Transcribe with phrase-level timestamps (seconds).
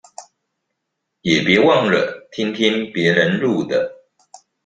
[1.21, 4.01] 也別忘了聽聽別人錄的